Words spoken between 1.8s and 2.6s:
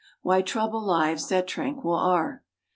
are?